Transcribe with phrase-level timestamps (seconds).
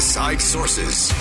[0.00, 1.12] Inside Sources.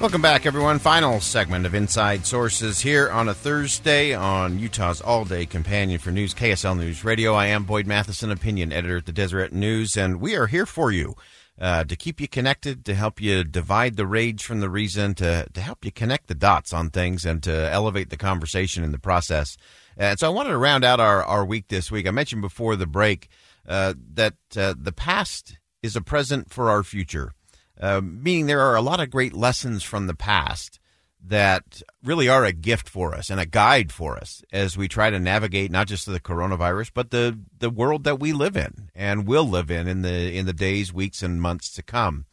[0.00, 0.78] Welcome back, everyone.
[0.78, 6.10] Final segment of Inside Sources here on a Thursday on Utah's all day companion for
[6.10, 7.34] news, KSL News Radio.
[7.34, 10.90] I am Boyd Matheson, opinion editor at the Deseret News, and we are here for
[10.90, 11.16] you
[11.60, 15.46] uh, to keep you connected, to help you divide the rage from the reason, to,
[15.52, 18.98] to help you connect the dots on things, and to elevate the conversation in the
[18.98, 19.58] process.
[19.98, 22.08] And so I wanted to round out our, our week this week.
[22.08, 23.28] I mentioned before the break
[23.68, 27.32] uh, that uh, the past is a present for our future,
[27.78, 30.80] uh, meaning there are a lot of great lessons from the past
[31.26, 35.10] that really are a gift for us and a guide for us as we try
[35.10, 39.26] to navigate not just the coronavirus but the the world that we live in and
[39.26, 42.24] will live in in the in the days, weeks, and months to come.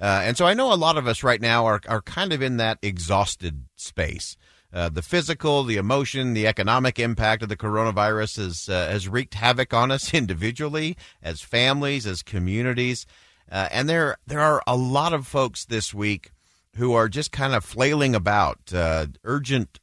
[0.00, 2.42] Uh, and so I know a lot of us right now are are kind of
[2.42, 4.36] in that exhausted space.
[4.74, 9.34] Uh, the physical, the emotion, the economic impact of the coronavirus has uh, has wreaked
[9.34, 13.06] havoc on us individually, as families, as communities,
[13.52, 16.32] uh, and there there are a lot of folks this week
[16.74, 19.78] who are just kind of flailing about, uh, urgent,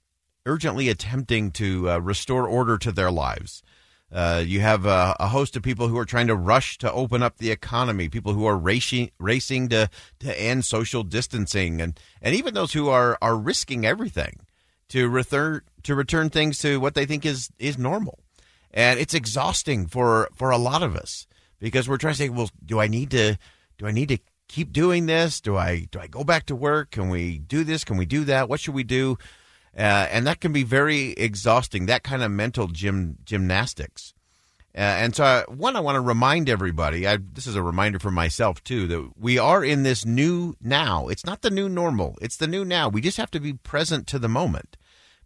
[0.46, 3.64] urgently attempting to uh, restore order to their lives.
[4.12, 7.24] Uh, you have a, a, host of people who are trying to rush to open
[7.24, 12.36] up the economy, people who are racing, racing to, to end social distancing, and, and
[12.36, 14.42] even those who are, are risking everything
[14.92, 18.20] to return to return things to what they think is is normal.
[18.72, 21.28] And it's exhausting for for a lot of us
[21.60, 23.38] because we're trying to say, well, do I need to
[23.78, 25.40] do I need to keep doing this?
[25.42, 26.92] Do I do I go back to work?
[26.92, 27.84] Can we do this?
[27.84, 28.50] Can we do that?
[28.50, 29.18] What should we do?
[29.76, 31.86] Uh, and that can be very exhausting.
[31.86, 34.14] That kind of mental gym gymnastics.
[34.74, 37.06] Uh, and so, I, one, I want to remind everybody.
[37.06, 41.10] I, this is a reminder for myself too that we are in this new now.
[41.10, 42.18] It's not the new normal.
[42.22, 42.88] It's the new now.
[42.88, 44.78] We just have to be present to the moment,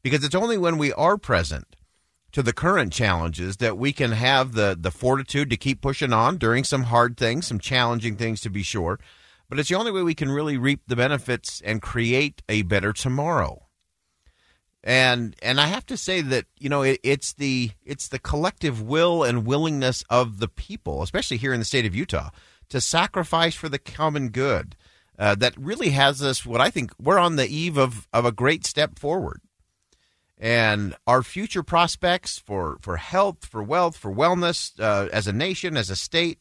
[0.05, 1.75] because it's only when we are present
[2.31, 6.37] to the current challenges that we can have the the fortitude to keep pushing on
[6.37, 8.99] during some hard things, some challenging things to be sure.
[9.49, 12.93] But it's the only way we can really reap the benefits and create a better
[12.93, 13.65] tomorrow.
[14.83, 18.83] And and I have to say that you know it, it's the it's the collective
[18.83, 22.29] will and willingness of the people, especially here in the state of Utah,
[22.69, 24.75] to sacrifice for the common good.
[25.17, 28.33] Uh, that really has us what I think we're on the eve of, of a
[28.33, 29.39] great step forward
[30.37, 35.77] and our future prospects for, for health, for wealth, for wellness uh, as a nation,
[35.77, 36.39] as a state,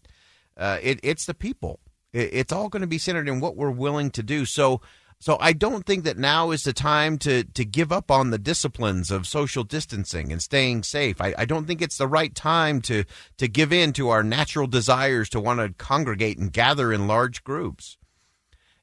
[0.57, 1.81] uh, it, it's the people.
[2.13, 4.45] It, it's all going to be centered in what we're willing to do.
[4.45, 4.81] So,
[5.21, 8.39] so I don't think that now is the time to to give up on the
[8.39, 11.21] disciplines of social distancing and staying safe.
[11.21, 13.05] I, I don't think it's the right time to
[13.39, 17.43] to give in to our natural desires to want to congregate and gather in large
[17.45, 17.97] groups.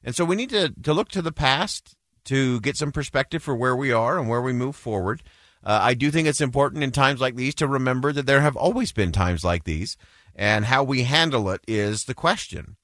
[0.02, 3.54] And so we need to, to look to the past to get some perspective for
[3.54, 5.22] where we are and where we move forward.
[5.64, 8.56] Uh, I do think it's important in times like these to remember that there have
[8.56, 9.96] always been times like these,
[10.34, 12.76] and how we handle it is the question.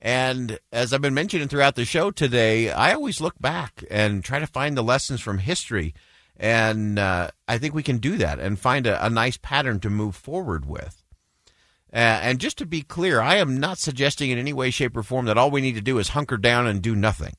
[0.00, 4.40] And as I've been mentioning throughout the show today, I always look back and try
[4.40, 5.94] to find the lessons from history.
[6.36, 9.90] And uh, I think we can do that and find a, a nice pattern to
[9.90, 11.04] move forward with.
[11.92, 15.02] Uh, and just to be clear, I am not suggesting in any way, shape, or
[15.04, 17.34] form that all we need to do is hunker down and do nothing.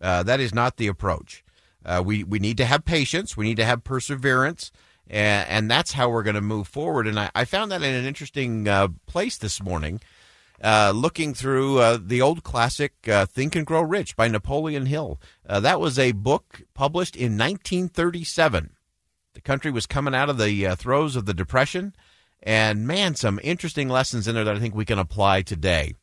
[0.00, 1.44] Uh, that is not the approach.
[1.84, 3.36] Uh, we we need to have patience.
[3.36, 4.70] We need to have perseverance,
[5.08, 7.06] and, and that's how we're going to move forward.
[7.06, 10.00] And I, I, found that in an interesting uh, place this morning,
[10.62, 15.20] uh, looking through uh, the old classic "Think and Grow Rich" by Napoleon Hill.
[15.46, 18.70] that was a book published in 1937.
[19.34, 21.94] The country was coming out of the throes of the Depression,
[22.42, 25.94] and man, some interesting lessons in there that I think we can apply today.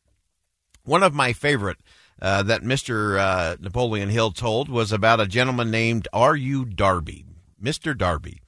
[0.84, 1.78] One of my favorite
[2.20, 3.18] uh, that Mr.
[3.18, 6.64] Uh, Napoleon Hill told was about a gentleman named R.U.
[6.64, 7.24] Darby,
[7.62, 7.96] Mr.
[7.96, 8.40] Darby.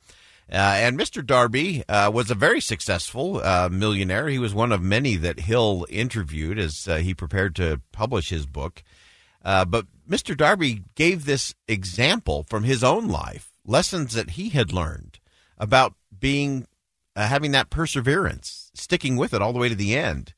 [0.50, 1.24] Uh, and Mr.
[1.24, 4.28] Darby uh, was a very successful uh, millionaire.
[4.28, 8.82] He was one of many that Hill interviewed as he prepared to publish his book.
[9.42, 10.34] but Mr.
[10.34, 15.18] Darby gave this example from his own life, lessons that he had learned
[15.58, 16.66] about being
[17.14, 20.32] having that perseverance, sticking with it all the way to the end.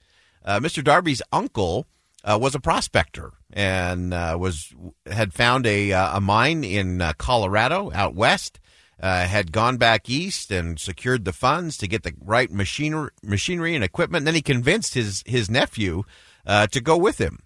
[0.44, 0.82] Mr.
[0.82, 1.86] Darby's uncle
[2.24, 4.72] uh, was a prospector and uh, was
[5.06, 8.58] had found a uh, a mine in uh, Colorado out west.
[9.02, 13.74] Uh, had gone back east and secured the funds to get the right machinery, machinery
[13.74, 14.20] and equipment.
[14.20, 16.02] And then he convinced his his nephew
[16.46, 17.38] to go with him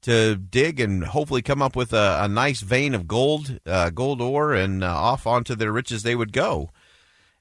[0.00, 3.60] to dig and hopefully come up with a, a nice vein of gold,
[3.92, 6.70] gold ore, and off onto their riches they would go.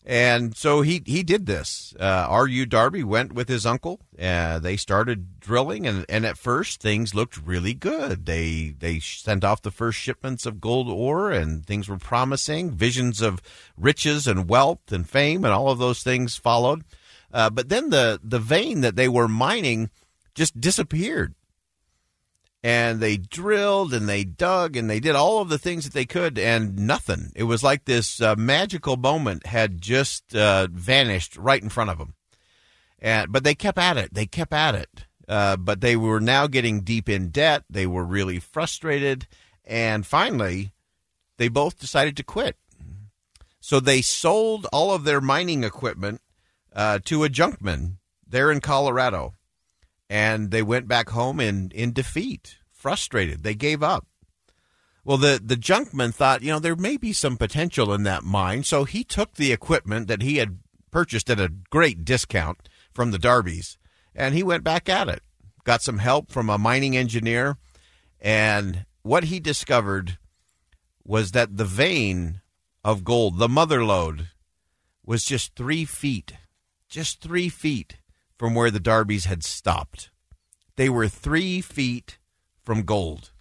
[0.06, 1.96] And so he he did this.
[1.98, 2.66] Uh, R.U.
[2.66, 4.02] Darby went with his uncle.
[4.22, 8.26] Uh, they started drilling, and, and at first things looked really good.
[8.26, 12.72] They they sent off the first shipments of gold ore, and things were promising.
[12.72, 13.42] Visions of
[13.78, 16.84] riches and wealth and fame, and all of those things followed.
[17.32, 19.90] Uh, but then the the vein that they were mining
[20.36, 21.34] just disappeared
[22.63, 26.06] and they drilled and they dug and they did all of the things that they
[26.06, 27.31] could and nothing.
[27.36, 31.98] It was like this uh, magical moment had just uh, vanished right in front of
[31.98, 32.13] them.
[33.00, 34.13] And but they kept at it.
[34.13, 35.06] They kept at it.
[35.27, 37.63] Uh, but they were now getting deep in debt.
[37.69, 39.25] They were really frustrated,
[39.63, 40.74] and finally,
[41.38, 42.57] they both decided to quit.
[43.62, 46.19] So they sold all of their mining equipment
[46.75, 49.33] uh, to a junkman there in Colorado
[50.13, 53.42] and they went back home in, in defeat, frustrated.
[53.42, 54.06] They gave up.
[55.04, 58.63] Well, the, the junkman thought, you know, there may be some potential in that mine.
[58.63, 60.60] So he took the equipment that he had
[60.92, 63.77] purchased at a great discount from the Darbys
[64.13, 65.24] and he went back at it.
[65.63, 67.57] Got some help from a mining engineer.
[68.21, 70.19] And what he discovered
[71.04, 72.42] was that the vein
[72.83, 74.27] of gold, the mother lode,
[75.04, 76.33] was just three feet,
[76.88, 77.98] just three feet
[78.44, 80.10] from where the Darbys had stopped.
[80.75, 82.18] They were three feet
[82.62, 83.31] from gold.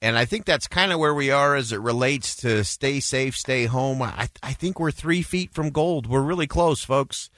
[0.00, 3.36] And I think that's kind of where we are as it relates to stay safe,
[3.36, 4.00] stay home.
[4.00, 6.06] I, I think we're three feet from gold.
[6.06, 7.28] We're really close, folks.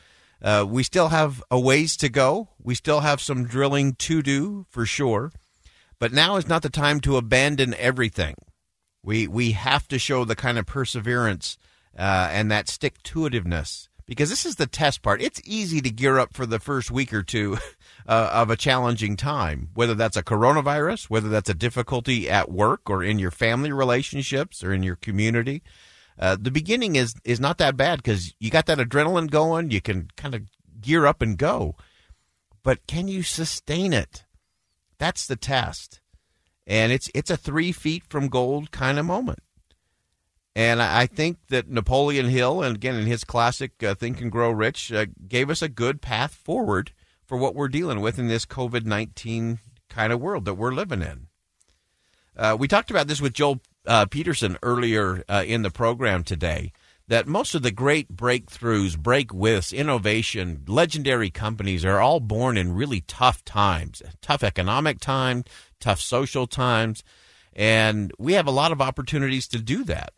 [0.42, 2.50] Uh, we still have a ways to go.
[2.62, 5.32] We still have some drilling to do for sure.
[5.98, 8.34] But now is not the time to abandon everything.
[9.02, 11.56] We, we have to show the kind of perseverance
[11.98, 15.22] uh, and that stick to itiveness because this is the test part.
[15.22, 17.58] It's easy to gear up for the first week or two
[18.06, 22.90] uh, of a challenging time, whether that's a coronavirus, whether that's a difficulty at work
[22.90, 25.62] or in your family relationships or in your community.
[26.18, 29.70] Uh, the beginning is is not that bad because you got that adrenaline going.
[29.70, 30.42] You can kind of
[30.80, 31.74] gear up and go,
[32.62, 34.24] but can you sustain it?
[34.98, 36.00] That's the test,
[36.66, 39.40] and it's it's a three feet from gold kind of moment.
[40.56, 44.50] And I think that Napoleon Hill, and again in his classic uh, Think and Grow
[44.50, 46.92] Rich, uh, gave us a good path forward
[47.26, 49.58] for what we're dealing with in this COVID 19
[49.88, 51.26] kind of world that we're living in.
[52.36, 56.72] Uh, we talked about this with Joel uh, Peterson earlier uh, in the program today.
[57.06, 62.74] That most of the great breakthroughs, break withs, innovation, legendary companies are all born in
[62.74, 65.44] really tough times, tough economic times,
[65.80, 67.04] tough social times,
[67.52, 70.14] and we have a lot of opportunities to do that.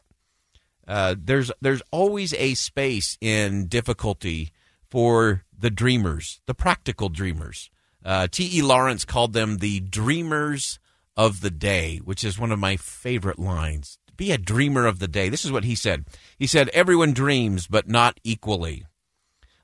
[0.87, 4.53] Uh, there's there's always a space in difficulty
[4.88, 7.71] for the dreamers, the practical dreamers.
[8.05, 8.62] Uh, T.E.
[8.62, 10.79] Lawrence called them the dreamers
[11.17, 13.99] of the day, which is one of my favorite lines.
[14.17, 15.29] Be a dreamer of the day.
[15.29, 16.05] This is what he said.
[16.38, 18.87] He said, Everyone dreams, but not equally.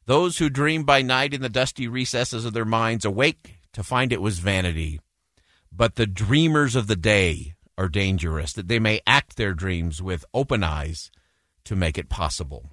[0.06, 4.12] Those who dream by night in the dusty recesses of their minds awake to find
[4.12, 5.00] it was vanity.
[5.70, 10.24] But the dreamers of the day are dangerous, that they may act their dreams with
[10.32, 11.10] open eyes
[11.64, 12.70] to make it possible.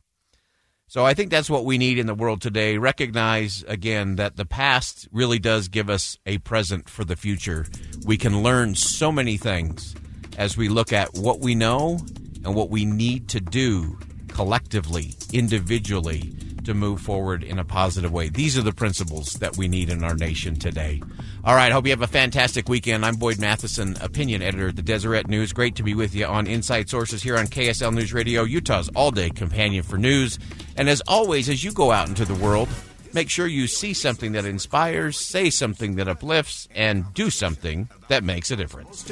[0.88, 2.77] So I think that's what we need in the world today.
[2.77, 7.65] Recognize again that the past really does give us a present for the future.
[8.06, 9.95] We can learn so many things
[10.38, 12.00] as we look at what we know
[12.45, 13.98] and what we need to do
[14.29, 16.34] collectively, individually
[16.69, 18.29] to move forward in a positive way.
[18.29, 21.01] These are the principles that we need in our nation today.
[21.43, 23.05] All right, hope you have a fantastic weekend.
[23.05, 25.51] I'm Boyd Matheson, opinion editor at the Deseret News.
[25.51, 29.11] Great to be with you on Inside Sources here on KSL News Radio, Utah's all
[29.11, 30.38] day companion for news.
[30.77, 32.69] And as always, as you go out into the world,
[33.13, 38.23] make sure you see something that inspires, say something that uplifts, and do something that
[38.23, 39.11] makes a difference.